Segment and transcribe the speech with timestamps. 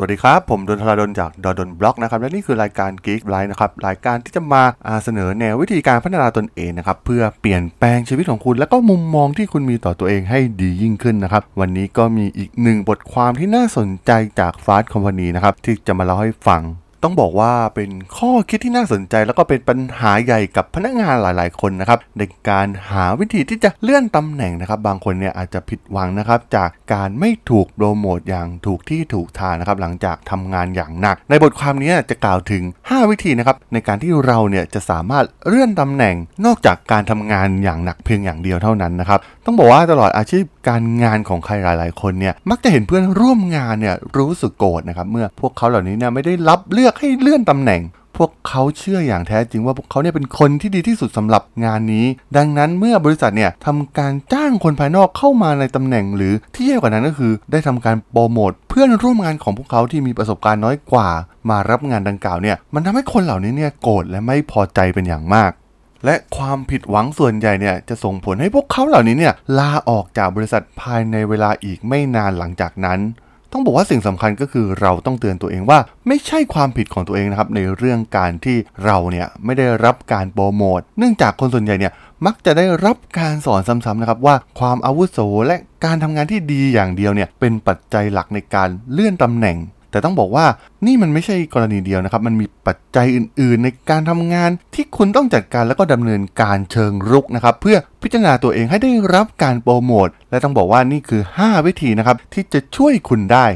[0.00, 16.62] สวัสดีครับ ผมดนทราดนจากดอดนบล็อกนะครับและนี่คือรายการ Geek l i ์นะครับรายการที่จะมาาเสนอแนววิธีการพัฒนาตนเองนะครับเพื่อเปลี่ยนแปลงชีวิตของคุณ และก็มุมมองที่คุณมีต่อตัวเองให้ดียิ่งขึ้นนะครับวันนี้ก็มีอีกหนึ่งบทความที่น่าสนใจจากฟาสต์คอมพานีนะครับที่จะมาเล่าให้ฟัง
[17.02, 36.14] ต้องบอกว่าเป็นข้อคิดที่น่าสนใจ แล้วก็เป็นปัญหาใหญ่กับพนักงานหลาย ๆ คนนะครับในการหาวิธีที่จะเลื่อนตำแหน่งนะครับ บางคนเนี่ยอาจจะผิดหวังนะครับจากการไม่ถูกโปรโมทอย่างถูกที่ถูกทางนะครับ หลังจากทำงานอย่างหนัก ในบทความนี้จะกล่าวถึง 5 วิธีนะครับในการที่เราเนี่ยจะสามารถเลื่อนตำแหน่ง
[36.46, 47.82] นอกจากการทำงานอย่างหนักเพียงอย่างเดียวเท่านั้นนะครับ ต้องบอกว่าตลอดอาชีพ การงานของใครหลาย ๆ คนเนี่ยมักจะเห็นเพื่อนร่วมงานเนี่ยรู้สึกโกรธนะครับเมื่อพวกเขาเหล่านี้เนี่ยไม่ได้รับเลือกให้เลื่อนตำแหน่ง
[48.16, 61.08] พวกเขาเชื่ออย่างแท้จริงว่าพวกเขาเนี่ยเป็นคนที่ดีที่สุดสำหรับงานนี้ ดังนั้นเมื่อบริษัทเนี่ยทำการจ้างคนภายนอกเข้ามาในตำแหน่ง หรือที่แย่กว่านั้นก็คือ ได้ทำการโปรโมทเพื่อนร่วมงานของพวกเขาที่มีประสบการณ์น้อยกว่า
[61.50, 65.50] มารับงานดังกล่าวเนี่ยมันทำให้คนเหล่านี้เนี่ยโกรธและไม่พอใจเป็นอย่างมาก
[66.04, 73.00] และความผิดหวังส่วนใหญ่เนี่ยจะส่งผลให้พวกเขาเหล่านี้เนี่ยลาออกจากบริษัทภายในเวลาอีกไม่นานหลังจากนั้น
[73.52, 81.92] ต้องบอกว่าสิ่งสำคัญก็คือเราต้องเตือนตัวเองว่าไม่ใช่ความผิดของตัวเองนะครับในเรื่องการที่เราเนี่ยไม่ได้รับการโปรโมทเนื่องจากคนส่วนใหญ่เนี่ย
[82.26, 89.56] มักจะได้รับการสอนซ้ำๆนะครับว่าความอาวุโสและการทำงานที่ดีอย่างเดียวเนี่ยเป็นปัจจัยหลักในการเลื่อนตำแหน่ง
[89.90, 90.46] แต่ต้องบอกว่า
[90.86, 103.46] นี่มันไม่ใช่กรณีเดียวนะครับ มันมีปัจจัยอื่นๆ ในการทำงานที่คุณต้องจัดการแล้วก็ดำเนินการเชิงรุกนะครับ เพื่อพิจารณาตัวเองให้ได้รับการโปรโมท และต้องบอกว่านี่คือ 5 วิธีนะครับ ที่จะช่วยคุณได้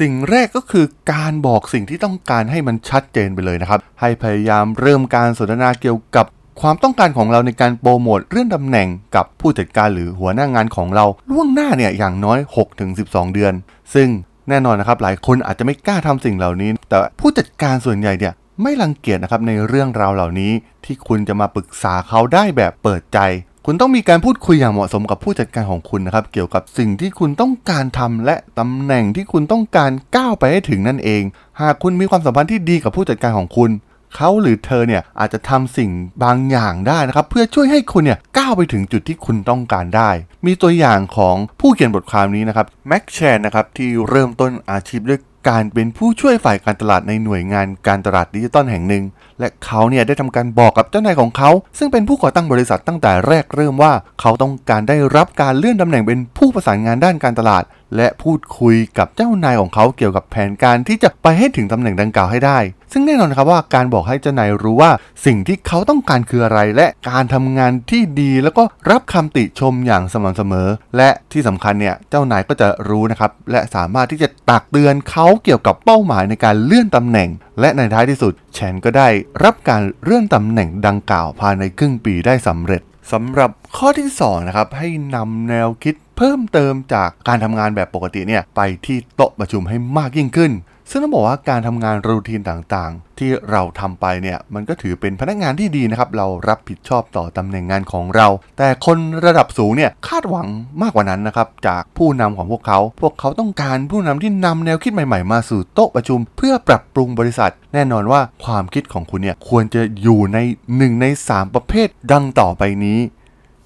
[0.00, 6.26] สิ่งแรกก็คือการบอกสิ่งที่ต้องการให้มันชัดเจนไปเลยนะครับ ให้พยายามเริ่มการสนทนาเกี่ยวกับ
[6.60, 12.38] ความต้องการของเราในการโปรโมทเรื่องตำแหน่งกับผู้จัดการหรือหัวหน้างานของเราล่วงหน้าเนี่ยอย่างน้อย
[12.86, 13.54] 6-12 เดือน
[13.94, 14.08] ซึ่ง
[14.48, 20.52] แน่นอนนะครับหลายคนอาจจะไม่กล้าทำสิ่งเหล่านี้ แต่ผู้จัดการส่วนใหญ่เนี่ยไม่รังเกียจนะครับในเรื่องราวเหล่านี้
[20.84, 23.18] ที่คุณจะมาปรึกษาเขาได้แบบเปิดใจ
[23.66, 31.22] คุณต้องมีการพูดคุยอย่างเหมาะสมกับผู้จัดการของคุณนะครับ เกี่ยวกับสิ่งที่คุณต้องการทำและตำแหน่งที่คุณต้องการก้าวไปให้ถึงนั่นเอง
[31.60, 33.70] หากคุณมีความสัมพันธ์ที่ดีกับผู้จัดการของคุณ
[34.16, 35.90] เขาหรือเธอเนี่ยอาจจะทำสิ่ง
[36.24, 40.10] บางอย่างได้นะครับ เพื่อช่วยให้คุณเนี่ยก้าวไปถึงจุดที่คุณต้องการได้
[40.46, 49.02] มีตัวอย่างของผู้เขียนบทความนี้นะครับแม็กแชนนะครับที่เริ่มต้นอาชีพด้วยการเป็นผู้ช่วยฝ่ายการตลาดในหน่วยงานการตลาดดิจิตอลแห่งหนึ่ง
[49.42, 57.64] และเขาเนี่ยได้ทำการบอกกับเจ้านายของเขา ซึ่งเป็นผู้ก่อตั้งบริษัทตั้งแต่แรกเริ่มว่า เขาต้องการได้รับการเลื่อนตำแหน่งเป็นผู้ประสานงานด้านการตลาด
[57.96, 62.58] และพูดคุยกับเจ้านายของเขาเกี่ยวกับแผนการที่จะไปให้ถึงตำแหน่งดังกล่าวให้ได้
[62.92, 64.90] ซึ่งแน่นอนนครับว่าการบอกให้เจ้านายรู้ว่า
[65.26, 77.28] สิ่งที่เขาต้องการคืออะไร และการทำงานที่ดี แล้วก็รับคำติชมอย่างสม่ำเสมอ และที่สำคัญเนี่ยเจ้านายก็จะรู้นะครับและสามารถที่จะตักเตือนเขาเกี่ยวกับเป้าหมายในการเลื่อนตำแหน่ง
[77.60, 79.08] และในท้ายที่สุด แชนก็ได้
[79.44, 82.82] รับการเลื่อนตำแหน่งดังกล่าวภายในครึ่งปีได้สำเร็จ
[83.12, 90.52] สำหรับข้อที่2นะครับให้นำแนวคิดเพิ่มเติมจากการทำงานแบบปกติเนี่ยไปที่โต๊ะประชุมให้มากยิ่งขึ้น
[90.94, 98.26] ซึ่งต้องบอกว่าการทำงานรูทีนต่างๆ ที่เราทำไปเนี่ยมันก็ถือเป็นพนักงานที่ดีนะครับ เรารับผิดชอบต่อตำแหน่งงานของเรา
[98.58, 100.48] แต่คนระดับสูงเนี่ยคาดหวัง
[100.82, 110.38] มากกว่านั้นนะครับ จากผู้นำของพวกเขา พวกเขาต้องการผู้นำที่นำแนวคิดใหม่ๆ มาสู่โต๊ะประชุม เพื่อปรับปรุงบริษัท แน่นอนว่าความคิดของคุณเนี่ยควรจะอยู่ใน
[110.70, 113.00] 1 ใน 3 ประเภทดังต่อไปนี้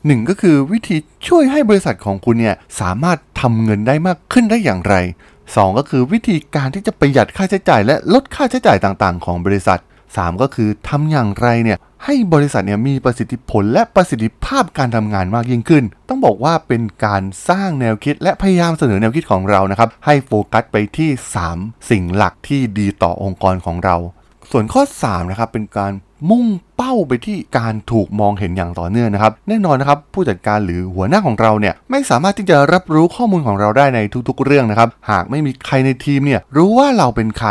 [0.06, 0.97] หนึ่งก็คือวิธี
[1.28, 4.94] ช่วยให้บริษัทของคุณเนี่ยสามารถทำเงินได้มากขึ้นได้อย่างไร
[5.54, 9.80] 2 ก็คือวิธีการที่จะประหยัดค่าใช้จ่าย และลดค่าใช้จ่ายต่างๆ ของบริษัท
[10.10, 21.10] 3 ก็คือทำอย่างไรเนี่ยให้บริษัทเนี่ยมีประสิทธิผลและประสิทธิภาพการทำงานมากยิ่งขึ้น ต้องบอกว่าเป็นการสร้างแนวคิดและพยายามเสนอแนวคิดของเรานะครับให้โฟกัสไปที่
[21.50, 23.96] 3 สิ่งหลักที่ดีต่อองค์กรของเรา
[24.50, 25.93] ส่วนข้อ 3 นะครับ เป็นการ
[26.31, 26.44] มุ่ง
[26.76, 37.50] เป้าไปที่การถูกมองเห็นอย่างต่อเนื่องนะครับ แน่นอนนะครับ ผู้จัดการหรือหัวหน้าของเราเนี่ยไม่สามารถที่จะรับรู้ข้อมูลของเราได้ในทุกๆ เรื่องนะครับ หากไม่มีใครในทีมเนี่ยรู้ว่าเราเป็นใคร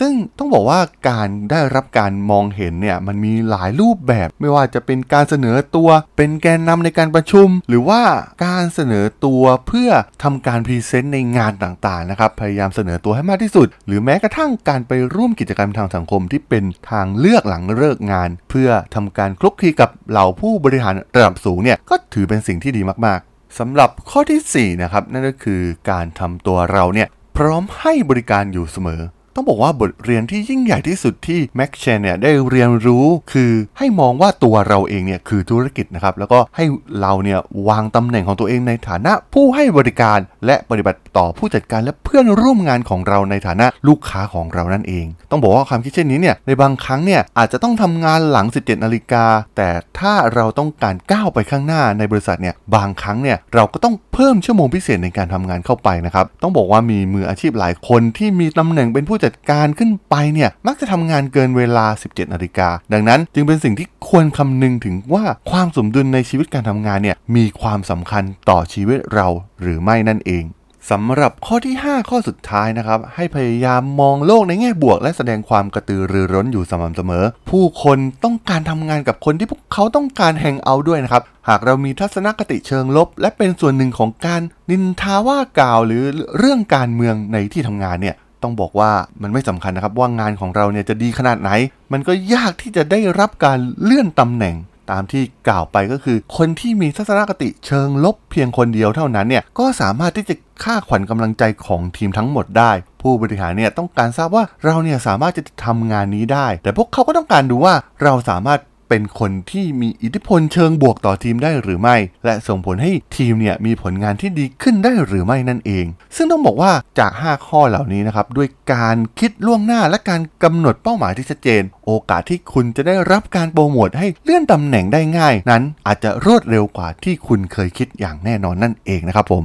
[0.04, 8.02] ึ่งต้องบอกว่าการได้รับการมองเห็นเนี่ยมันมีหลายรูปแบบ ไม่ว่าจะเป็นการเสนอตัวเป็นแกนนำในการประชุม หรือว่า
[8.46, 9.90] การเสนอตัวเพื่อ
[10.22, 29.02] ทำการพรีเซนต์ในงานต่างๆนะครับพยายามเสนอตัวให้มากที่สุด หรือแม้กระทั่งการไปร่วมกิจกรรมทางสังคมที่เป็นทางเลือกหลังเลิกงาน เพื่อทำการคลุกคลีกับเหล่าผู้บริหารระดับสูงเนี่ยก็ถือเป็นสิ่งที่ดีมากๆสำหรับข้อที่4นะครับนั่นก็คือการทำตัวเราเนี่ยพร้อมให้บริการอยู่เสมอ
[29.36, 36.64] ต้องบอกว่าบทเรียนที่ยิ่งใหญ่ที่สุดที่แม็กเชนเนี่ยได้เรียนรู้คือให้มองว่าตัวเราเองเนี่ยคือธุรกิจนะครับแล้วก็ให้
[37.00, 37.38] เราเนี่ย
[37.68, 49.24] วางตำแหน่งของตัวเองในฐานะผู้ให้บริการและปฏิบัติต่อผู้จัดการและเพื่อนร่วมงานของเราในฐานะลูกค้าของเรานั่นเอง ต้องบอกว่าความคิดเช่นนี้เนี่ยในบางครั้งเนี่ยอาจจะต้องทำงานหลัง 17นาฬิกา
[49.56, 49.68] แต่
[49.98, 69.28] ถ้าเราต้องการก้าวไปข้างหน้าในบริษัทเนี่ยบางครั้งเนี่ยเราก็ต้องเพิ่มชั่วโมงพิเศษในการทำงานเข้าไปนะครับต้องบอกว่ามีมืออาชีพหลายคนที่มีตำแหน่งเป็นผู้จัดการขึ้นไปเนี่ยมักจะทำงานเกินเวลา 17นาฬิกาดังนั้นจึงเป็นสิ่งที่ควรคำนึงถึงว่าความสมดุลในชีวิตการทำงานเนี่ยมีความสำคัญต่อชีวิตเรา
[69.60, 70.44] หรือไม่นั่นเอง
[70.92, 86.02] สำหรับข้อที่ 5 ข้อสุดท้ายนะครับ ให้พยายามมองโลกในแง่บวก และแสดงความกระตือรือร้นอยู่สม่ำเสมอ ผู้คนต้องการทำงานกับคนที่พวกเขาต้องการแฮงเอาด้วยนะครับ หากเรามีทัศนคติเชิงลบ และเป็นส่วนหนึ่งของการนินทาว่ากล่าวหรือ
[86.38, 88.90] เรื่องการเมืองในที่ทำงานเนี่ย ต้องบอกว่า
[89.22, 91.50] มันไม่สำคัญนะครับว่างานของเราเนี่ยจะดีขนาดไหน
[91.92, 94.56] มันก็ยากที่จะได้รับการเลื่อนตำแหน่ง
[94.90, 100.34] ตามที่กล่าวไปก็คือ คนที่มีทัศนคติเชิงลบเพียงคนเดียวเท่านั้นเนี่ยก็สามารถที่จะ
[100.64, 102.72] ฆ่าขวัญกำลังใจของทีมทั้งหมดได้
[103.02, 115.86] ผู้บริหารเนี่ยต้องการทราบว่าเราเนี่ยสามารถจะทำงานนี้ได้ แต่พวกเขาก็ต้องการดูว่าเราสามารถ เป็นคนที่มีอิทธิพลเชิงบวกต่อทีมได้หรือไม่ และส่งผลให้ทีมเนี่ยมีผลงานที่ดีขึ้นได้หรือไม่นั่นเอง
[116.16, 129.44] ซึ่งต้องบอกว่าจาก 5 ข้อเหล่านี้นะครับด้วยการคิดล่วงหน้าและการกำหนดเป้าหมายที่ชัดเจน โอกาสที่คุณจะได้รับการโปรโมทให้เลื่อนตำแหน่งได้ง่าย นั้นอาจจะรวดเร็วกว่าที่คุณเคยคิดอย่างแน่นอนนั่นเองนะครับผม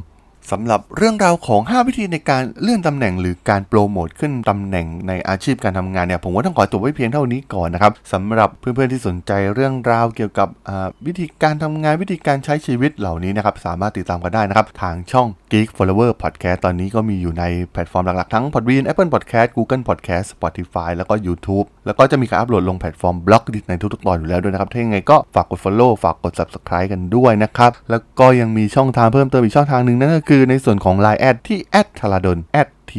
[0.51, 10.47] สำหรับเรื่องราวของ 5 วิธีในการเลื่อนตำแหน่ง หรือการโปรโมทขึ้นตำแหน่งในอาชีพการทำงานเนี่ยผมว่าต้องขอจบไว้เพียงเท่านี้ก่อนนะครับสำหรับเพื่อนๆที่สนใจเรื่องราวเกี่ยวกับ
[11.07, 23.59] วิธีการทำงานวิธีการใช้ชีวิตเหล่านี้นะครับสามารถติดตามกันได้นะครับทางช่อง Geek Flower Podcast ตอนนี้ก็มีอยู่ในแพลตฟอร์มหลักๆ ทั้ง Podbean Apple Podcast Google Podcast Spotify แล้วก็ YouTube แล้วก็จะมีการอัปโหลดลงแพลตฟอร์ม Blockdit
[23.69, 32.37] ในทุกๆตอนอยู่แล้วด้วยนะครับถ้ายังไงก็ฝากกด Follow ฝากกด Subscribe กันด้วยนะครับแล้วก็ยังมีช่องทางเพิ่มเติมอีกช่องทางหนึ่งนั่นก็คือือในส่วนของ Line at ที่ at ธราดล
[32.89, 32.93] t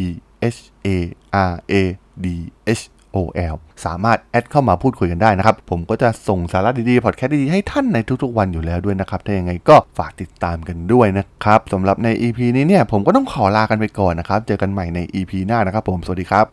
[0.55, 0.89] h a
[1.50, 1.75] r a
[2.25, 2.27] d
[2.79, 2.83] h
[3.15, 3.19] o
[3.53, 3.55] l
[3.85, 16.47] สามารถ add เข้ามาพูดคุยกันได้นะครับ ผมก็จะส่งสาระดีๆ พอดแคสต์ดีๆ ให้ท่านในทุกๆวันอยู่แล้วด้วยนะครับ ถ้าอย่างไงก็ฝากติดตามกันด้วยนะครับสำหรับใน EP นี้เนี่ย ผมก็ต้องขอลากันไปก่อนนะครับ เจอกันใหม่ใน EP หน้านะครับผม สวัสดีครับ